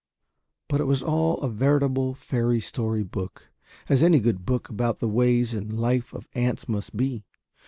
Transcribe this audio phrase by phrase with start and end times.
[0.67, 3.51] But it was all a veritable fairy story book,
[3.87, 7.23] as any good book about the ways and life of ants must be.